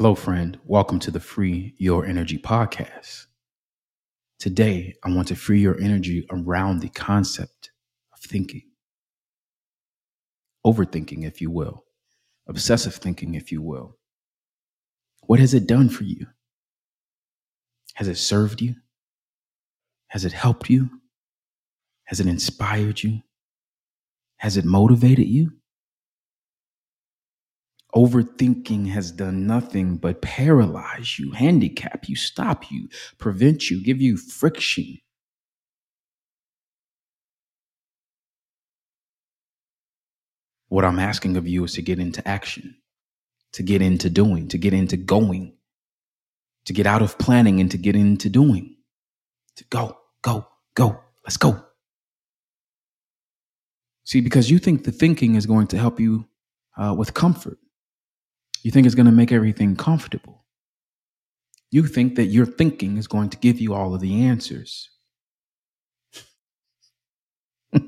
Hello, 0.00 0.14
friend. 0.14 0.58
Welcome 0.64 0.98
to 1.00 1.10
the 1.10 1.20
Free 1.20 1.74
Your 1.76 2.06
Energy 2.06 2.38
podcast. 2.38 3.26
Today, 4.38 4.94
I 5.04 5.10
want 5.10 5.28
to 5.28 5.36
free 5.36 5.60
your 5.60 5.78
energy 5.78 6.26
around 6.30 6.80
the 6.80 6.88
concept 6.88 7.70
of 8.10 8.18
thinking, 8.18 8.62
overthinking, 10.64 11.26
if 11.26 11.42
you 11.42 11.50
will, 11.50 11.84
obsessive 12.48 12.94
thinking, 12.94 13.34
if 13.34 13.52
you 13.52 13.60
will. 13.60 13.98
What 15.26 15.38
has 15.38 15.52
it 15.52 15.66
done 15.66 15.90
for 15.90 16.04
you? 16.04 16.28
Has 17.96 18.08
it 18.08 18.16
served 18.16 18.62
you? 18.62 18.76
Has 20.08 20.24
it 20.24 20.32
helped 20.32 20.70
you? 20.70 20.88
Has 22.04 22.20
it 22.20 22.26
inspired 22.26 23.02
you? 23.02 23.20
Has 24.38 24.56
it 24.56 24.64
motivated 24.64 25.28
you? 25.28 25.59
Overthinking 27.94 28.88
has 28.88 29.10
done 29.10 29.46
nothing 29.46 29.96
but 29.96 30.22
paralyze 30.22 31.18
you, 31.18 31.32
handicap 31.32 32.08
you, 32.08 32.14
stop 32.14 32.70
you, 32.70 32.88
prevent 33.18 33.68
you, 33.68 33.82
give 33.82 34.00
you 34.00 34.16
friction. 34.16 34.98
What 40.68 40.84
I'm 40.84 41.00
asking 41.00 41.36
of 41.36 41.48
you 41.48 41.64
is 41.64 41.74
to 41.74 41.82
get 41.82 41.98
into 41.98 42.26
action, 42.28 42.76
to 43.54 43.64
get 43.64 43.82
into 43.82 44.08
doing, 44.08 44.46
to 44.48 44.58
get 44.58 44.72
into 44.72 44.96
going, 44.96 45.54
to 46.66 46.72
get 46.72 46.86
out 46.86 47.02
of 47.02 47.18
planning 47.18 47.60
and 47.60 47.70
to 47.72 47.76
get 47.76 47.96
into 47.96 48.28
doing, 48.28 48.76
to 49.56 49.64
go, 49.64 49.98
go, 50.22 50.46
go, 50.74 51.00
let's 51.24 51.36
go. 51.36 51.64
See, 54.04 54.20
because 54.20 54.48
you 54.48 54.60
think 54.60 54.84
the 54.84 54.92
thinking 54.92 55.34
is 55.34 55.46
going 55.46 55.66
to 55.68 55.78
help 55.78 55.98
you 55.98 56.26
uh, 56.76 56.94
with 56.96 57.14
comfort. 57.14 57.58
You 58.62 58.70
think 58.70 58.86
it's 58.86 58.94
going 58.94 59.06
to 59.06 59.12
make 59.12 59.32
everything 59.32 59.76
comfortable. 59.76 60.44
You 61.70 61.86
think 61.86 62.16
that 62.16 62.26
your 62.26 62.46
thinking 62.46 62.96
is 62.96 63.06
going 63.06 63.30
to 63.30 63.38
give 63.38 63.60
you 63.60 63.74
all 63.74 63.94
of 63.94 64.00
the 64.00 64.24
answers. 64.24 64.90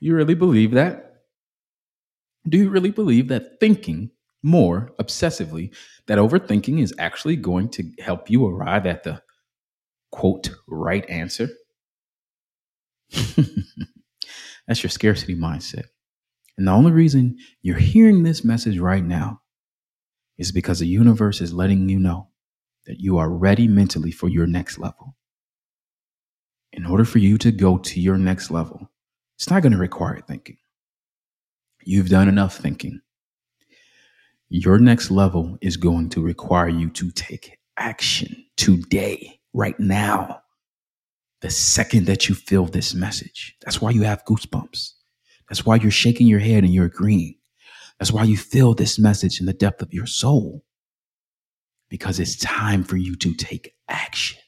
you 0.00 0.14
really 0.14 0.34
believe 0.34 0.72
that? 0.72 1.22
Do 2.48 2.58
you 2.58 2.70
really 2.70 2.90
believe 2.90 3.28
that 3.28 3.58
thinking 3.60 4.10
more 4.42 4.92
obsessively, 4.98 5.74
that 6.06 6.18
overthinking 6.18 6.82
is 6.82 6.94
actually 6.98 7.36
going 7.36 7.68
to 7.70 7.90
help 8.00 8.30
you 8.30 8.46
arrive 8.46 8.86
at 8.86 9.02
the 9.02 9.22
quote 10.12 10.50
right 10.68 11.08
answer? 11.08 11.48
That's 14.66 14.82
your 14.82 14.90
scarcity 14.90 15.36
mindset. 15.36 15.86
And 16.60 16.68
the 16.68 16.72
only 16.72 16.92
reason 16.92 17.38
you're 17.62 17.78
hearing 17.78 18.22
this 18.22 18.44
message 18.44 18.78
right 18.78 19.02
now 19.02 19.40
is 20.36 20.52
because 20.52 20.80
the 20.80 20.86
universe 20.86 21.40
is 21.40 21.54
letting 21.54 21.88
you 21.88 21.98
know 21.98 22.28
that 22.84 23.00
you 23.00 23.16
are 23.16 23.30
ready 23.30 23.66
mentally 23.66 24.10
for 24.10 24.28
your 24.28 24.46
next 24.46 24.78
level. 24.78 25.16
In 26.74 26.84
order 26.84 27.06
for 27.06 27.16
you 27.16 27.38
to 27.38 27.50
go 27.50 27.78
to 27.78 27.98
your 27.98 28.18
next 28.18 28.50
level, 28.50 28.90
it's 29.38 29.48
not 29.48 29.62
going 29.62 29.72
to 29.72 29.78
require 29.78 30.20
thinking. 30.20 30.58
You've 31.82 32.10
done 32.10 32.28
enough 32.28 32.58
thinking. 32.58 33.00
Your 34.50 34.78
next 34.78 35.10
level 35.10 35.56
is 35.62 35.78
going 35.78 36.10
to 36.10 36.22
require 36.22 36.68
you 36.68 36.90
to 36.90 37.10
take 37.12 37.56
action 37.78 38.36
today, 38.58 39.40
right 39.54 39.80
now, 39.80 40.42
the 41.40 41.48
second 41.48 42.04
that 42.04 42.28
you 42.28 42.34
feel 42.34 42.66
this 42.66 42.92
message. 42.92 43.56
That's 43.62 43.80
why 43.80 43.92
you 43.92 44.02
have 44.02 44.26
goosebumps. 44.26 44.90
That's 45.50 45.66
why 45.66 45.76
you're 45.76 45.90
shaking 45.90 46.28
your 46.28 46.38
head 46.38 46.64
and 46.64 46.72
you're 46.72 46.86
agreeing. 46.86 47.34
That's 47.98 48.12
why 48.12 48.24
you 48.24 48.36
feel 48.36 48.72
this 48.72 48.98
message 48.98 49.40
in 49.40 49.46
the 49.46 49.52
depth 49.52 49.82
of 49.82 49.92
your 49.92 50.06
soul. 50.06 50.64
Because 51.90 52.20
it's 52.20 52.36
time 52.36 52.84
for 52.84 52.96
you 52.96 53.16
to 53.16 53.34
take 53.34 53.74
action. 53.88 54.38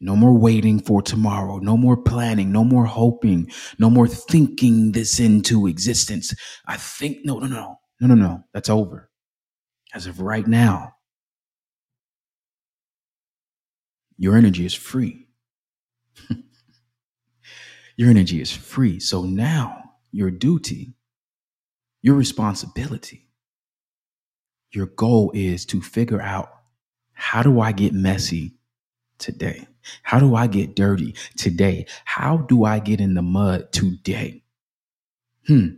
No 0.00 0.16
more 0.16 0.32
waiting 0.32 0.80
for 0.80 1.02
tomorrow. 1.02 1.58
No 1.58 1.76
more 1.76 1.98
planning. 1.98 2.50
No 2.50 2.64
more 2.64 2.86
hoping. 2.86 3.50
No 3.78 3.90
more 3.90 4.08
thinking 4.08 4.92
this 4.92 5.20
into 5.20 5.66
existence. 5.66 6.34
I 6.66 6.78
think, 6.78 7.18
no, 7.24 7.38
no, 7.38 7.46
no, 7.46 7.76
no, 8.00 8.08
no, 8.08 8.14
no. 8.14 8.44
That's 8.54 8.70
over. 8.70 9.10
As 9.94 10.06
of 10.06 10.20
right 10.20 10.46
now, 10.46 10.94
your 14.18 14.36
energy 14.36 14.64
is 14.66 14.74
free. 14.74 15.28
Your 17.96 18.10
energy 18.10 18.40
is 18.40 18.52
free. 18.52 19.00
So 19.00 19.22
now 19.22 19.94
your 20.12 20.30
duty, 20.30 20.94
your 22.02 22.14
responsibility, 22.14 23.28
your 24.70 24.86
goal 24.86 25.32
is 25.34 25.64
to 25.66 25.80
figure 25.80 26.20
out 26.20 26.50
how 27.12 27.42
do 27.42 27.60
I 27.60 27.72
get 27.72 27.94
messy 27.94 28.56
today? 29.18 29.66
How 30.02 30.18
do 30.18 30.34
I 30.34 30.46
get 30.46 30.76
dirty 30.76 31.14
today? 31.36 31.86
How 32.04 32.38
do 32.38 32.64
I 32.64 32.78
get 32.78 33.00
in 33.00 33.14
the 33.14 33.22
mud 33.22 33.72
today? 33.72 34.42
Hmm. 35.46 35.68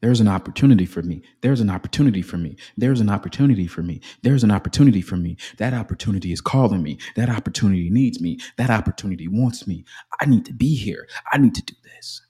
There's 0.00 0.20
an 0.20 0.28
opportunity 0.28 0.86
for 0.86 1.02
me. 1.02 1.22
There's 1.40 1.60
an 1.60 1.70
opportunity 1.70 2.22
for 2.22 2.36
me. 2.36 2.56
There's 2.76 3.00
an 3.00 3.10
opportunity 3.10 3.66
for 3.66 3.82
me. 3.82 4.00
There's 4.22 4.44
an 4.44 4.52
opportunity 4.52 5.02
for 5.02 5.16
me. 5.16 5.36
That 5.56 5.74
opportunity 5.74 6.32
is 6.32 6.40
calling 6.40 6.82
me. 6.82 6.98
That 7.16 7.28
opportunity 7.28 7.90
needs 7.90 8.20
me. 8.20 8.38
That 8.58 8.70
opportunity 8.70 9.26
wants 9.26 9.66
me. 9.66 9.84
I 10.20 10.26
need 10.26 10.44
to 10.46 10.52
be 10.52 10.76
here. 10.76 11.08
I 11.32 11.38
need 11.38 11.54
to 11.56 11.62
do 11.62 11.74
this. 11.82 12.22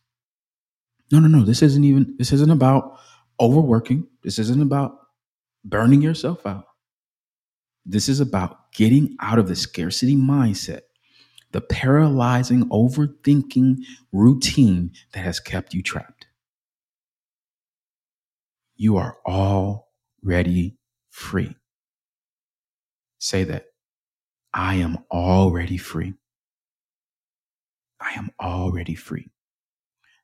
No, 1.12 1.20
no, 1.20 1.28
no. 1.28 1.44
This 1.44 1.62
isn't 1.62 1.84
even, 1.84 2.14
this 2.18 2.32
isn't 2.32 2.50
about 2.50 2.98
overworking. 3.38 4.06
This 4.22 4.38
isn't 4.38 4.62
about 4.62 4.98
burning 5.64 6.00
yourself 6.00 6.46
out. 6.46 6.64
This 7.84 8.08
is 8.08 8.20
about 8.20 8.72
getting 8.72 9.16
out 9.20 9.38
of 9.38 9.48
the 9.48 9.56
scarcity 9.56 10.16
mindset, 10.16 10.82
the 11.52 11.60
paralyzing, 11.60 12.68
overthinking 12.68 13.78
routine 14.12 14.92
that 15.12 15.20
has 15.20 15.40
kept 15.40 15.74
you 15.74 15.82
trapped 15.82 16.17
you 18.78 18.96
are 18.96 19.18
already 19.26 20.78
free. 21.10 21.54
Say 23.18 23.44
that. 23.44 23.66
I 24.54 24.76
am 24.76 24.98
already 25.12 25.76
free. 25.76 26.14
I 28.00 28.12
am 28.16 28.30
already 28.40 28.94
free. 28.94 29.28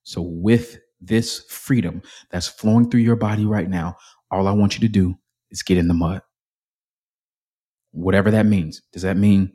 So 0.04 0.22
with 0.22 0.78
this 1.00 1.44
freedom 1.50 2.00
that's 2.30 2.48
flowing 2.48 2.90
through 2.90 3.00
your 3.00 3.16
body 3.16 3.44
right 3.44 3.68
now, 3.68 3.96
all 4.30 4.48
I 4.48 4.52
want 4.52 4.74
you 4.74 4.80
to 4.80 4.88
do 4.88 5.16
is 5.50 5.62
get 5.62 5.76
in 5.76 5.88
the 5.88 5.94
mud. 5.94 6.22
Whatever 7.90 8.30
that 8.30 8.46
means. 8.46 8.80
Does 8.92 9.02
that 9.02 9.16
mean 9.16 9.52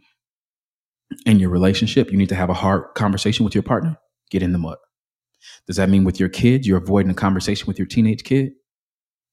in 1.26 1.40
your 1.40 1.50
relationship, 1.50 2.12
you 2.12 2.18
need 2.18 2.30
to 2.30 2.36
have 2.36 2.50
a 2.50 2.54
hard 2.54 2.84
conversation 2.96 3.44
with 3.44 3.56
your 3.56 3.64
partner? 3.64 3.98
Get 4.30 4.44
in 4.44 4.52
the 4.52 4.60
mud. 4.60 4.78
Does 5.68 5.78
that 5.78 5.90
mean 5.90 6.04
with 6.04 6.20
your 6.20 6.30
kids, 6.30 6.68
you're 6.68 6.78
avoiding 6.78 7.12
a 7.12 7.16
conversation 7.16 7.66
with 7.66 7.80
your 7.80 7.88
teenage 7.88 8.24
kid? 8.24 8.52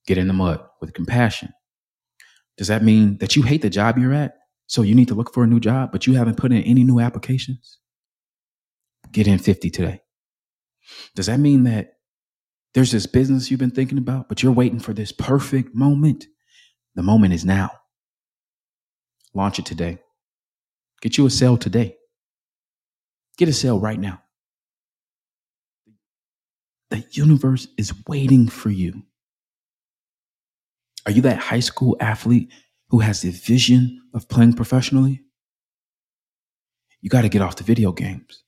Get 0.07 0.17
in 0.17 0.27
the 0.27 0.33
mud 0.33 0.61
with 0.81 0.93
compassion. 0.93 1.53
Does 2.57 2.67
that 2.67 2.83
mean 2.83 3.17
that 3.19 3.35
you 3.35 3.43
hate 3.43 3.61
the 3.61 3.69
job 3.69 3.97
you're 3.97 4.13
at? 4.13 4.33
So 4.65 4.81
you 4.81 4.95
need 4.95 5.07
to 5.09 5.15
look 5.15 5.33
for 5.33 5.43
a 5.43 5.47
new 5.47 5.59
job, 5.59 5.91
but 5.91 6.07
you 6.07 6.15
haven't 6.15 6.37
put 6.37 6.51
in 6.51 6.63
any 6.63 6.83
new 6.83 6.99
applications? 6.99 7.77
Get 9.11 9.27
in 9.27 9.37
50 9.37 9.69
today. 9.69 10.01
Does 11.15 11.27
that 11.27 11.39
mean 11.39 11.63
that 11.63 11.93
there's 12.73 12.91
this 12.91 13.05
business 13.05 13.49
you've 13.49 13.59
been 13.59 13.71
thinking 13.71 13.97
about, 13.97 14.27
but 14.27 14.43
you're 14.43 14.51
waiting 14.51 14.79
for 14.79 14.93
this 14.93 15.11
perfect 15.11 15.75
moment? 15.75 16.25
The 16.95 17.03
moment 17.03 17.33
is 17.33 17.45
now. 17.45 17.71
Launch 19.33 19.59
it 19.59 19.65
today. 19.65 19.99
Get 21.01 21.17
you 21.17 21.25
a 21.25 21.29
sale 21.29 21.57
today. 21.57 21.95
Get 23.37 23.49
a 23.49 23.53
sale 23.53 23.79
right 23.79 23.99
now. 23.99 24.21
The 26.89 27.05
universe 27.11 27.67
is 27.77 27.93
waiting 28.07 28.47
for 28.47 28.69
you. 28.69 29.03
Are 31.07 31.11
you 31.11 31.21
that 31.21 31.37
high 31.37 31.61
school 31.61 31.95
athlete 32.01 32.51
who 32.89 32.99
has 32.99 33.21
the 33.21 33.31
vision 33.31 34.01
of 34.13 34.27
playing 34.27 34.53
professionally? 34.53 35.23
You 36.99 37.09
got 37.09 37.21
to 37.21 37.29
get 37.29 37.41
off 37.41 37.55
the 37.55 37.63
video 37.63 37.93
games. 37.93 38.43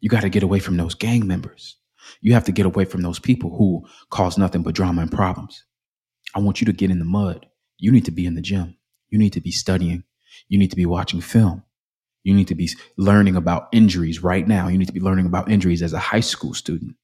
You 0.00 0.08
got 0.08 0.22
to 0.22 0.30
get 0.30 0.42
away 0.42 0.60
from 0.60 0.78
those 0.78 0.94
gang 0.94 1.26
members. 1.26 1.76
You 2.22 2.32
have 2.32 2.44
to 2.44 2.52
get 2.52 2.64
away 2.64 2.86
from 2.86 3.02
those 3.02 3.18
people 3.18 3.54
who 3.54 3.86
cause 4.08 4.38
nothing 4.38 4.62
but 4.62 4.74
drama 4.74 5.02
and 5.02 5.12
problems. 5.12 5.62
I 6.34 6.38
want 6.38 6.62
you 6.62 6.64
to 6.64 6.72
get 6.72 6.90
in 6.90 7.00
the 7.00 7.04
mud. 7.04 7.44
You 7.76 7.92
need 7.92 8.06
to 8.06 8.10
be 8.10 8.24
in 8.24 8.34
the 8.34 8.40
gym. 8.40 8.78
You 9.10 9.18
need 9.18 9.34
to 9.34 9.40
be 9.42 9.50
studying. 9.50 10.04
You 10.48 10.58
need 10.58 10.70
to 10.70 10.76
be 10.76 10.86
watching 10.86 11.20
film. 11.20 11.64
You 12.22 12.32
need 12.32 12.48
to 12.48 12.54
be 12.54 12.70
learning 12.96 13.36
about 13.36 13.68
injuries 13.72 14.22
right 14.22 14.48
now. 14.48 14.68
You 14.68 14.78
need 14.78 14.88
to 14.88 14.94
be 14.94 15.00
learning 15.00 15.26
about 15.26 15.50
injuries 15.50 15.82
as 15.82 15.92
a 15.92 15.98
high 15.98 16.20
school 16.20 16.54
student 16.54 16.96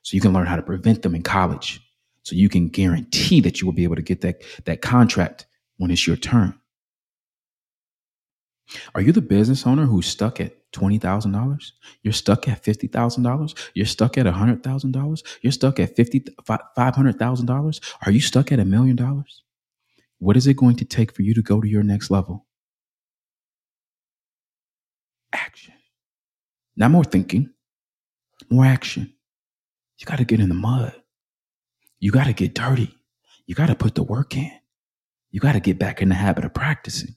so 0.00 0.14
you 0.14 0.22
can 0.22 0.32
learn 0.32 0.46
how 0.46 0.56
to 0.56 0.62
prevent 0.62 1.02
them 1.02 1.14
in 1.14 1.22
college 1.22 1.82
so 2.24 2.36
you 2.36 2.48
can 2.48 2.68
guarantee 2.68 3.40
that 3.42 3.60
you 3.60 3.66
will 3.66 3.74
be 3.74 3.84
able 3.84 3.96
to 3.96 4.02
get 4.02 4.22
that, 4.22 4.42
that 4.66 4.82
contract 4.82 5.46
when 5.78 5.92
it's 5.92 6.06
your 6.06 6.16
turn. 6.16 6.58
Are 8.94 9.02
you 9.02 9.12
the 9.12 9.22
business 9.22 9.66
owner 9.66 9.86
who's 9.86 10.06
stuck 10.06 10.40
at 10.40 10.54
$20,000? 10.72 11.72
You're 12.02 12.12
stuck 12.12 12.48
at 12.48 12.64
$50,000? 12.64 13.70
You're 13.74 13.86
stuck 13.86 14.18
at 14.18 14.26
$100,000? 14.26 15.22
You're 15.42 15.52
stuck 15.52 15.80
at 15.80 15.96
$50, 15.96 16.28
$500,000? 16.76 17.80
Are 18.06 18.12
you 18.12 18.20
stuck 18.20 18.52
at 18.52 18.60
a 18.60 18.64
million 18.64 18.96
dollars? 18.96 19.42
What 20.18 20.36
is 20.36 20.46
it 20.46 20.56
going 20.56 20.76
to 20.76 20.86
take 20.86 21.12
for 21.12 21.22
you 21.22 21.34
to 21.34 21.42
go 21.42 21.60
to 21.60 21.68
your 21.68 21.82
next 21.82 22.10
level? 22.10 22.46
Action. 25.32 25.74
Not 26.76 26.90
more 26.90 27.04
thinking, 27.04 27.50
more 28.50 28.64
action. 28.64 29.12
You 29.98 30.06
got 30.06 30.18
to 30.18 30.24
get 30.24 30.40
in 30.40 30.48
the 30.48 30.54
mud. 30.54 30.94
You 32.04 32.10
got 32.10 32.24
to 32.24 32.34
get 32.34 32.52
dirty. 32.52 32.94
You 33.46 33.54
got 33.54 33.68
to 33.68 33.74
put 33.74 33.94
the 33.94 34.02
work 34.02 34.36
in. 34.36 34.52
You 35.30 35.40
got 35.40 35.52
to 35.52 35.60
get 35.60 35.78
back 35.78 36.02
in 36.02 36.10
the 36.10 36.14
habit 36.14 36.44
of 36.44 36.52
practicing. 36.52 37.16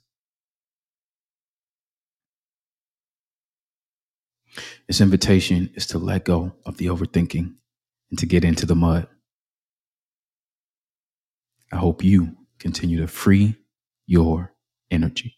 This 4.88 5.01
invitation 5.01 5.72
is 5.74 5.88
to 5.88 5.98
let 5.98 6.24
go 6.24 6.54
of 6.66 6.78
the 6.78 6.86
overthinking 6.86 7.56
and 8.12 8.18
to 8.18 8.25
get 8.25 8.45
into 8.45 8.66
the 8.66 8.75
mud. 8.75 9.10
I 11.69 11.75
hope 11.75 12.01
you 12.01 12.38
continue 12.57 13.01
to 13.01 13.07
free 13.07 13.57
your 14.06 14.54
energy. 14.89 15.37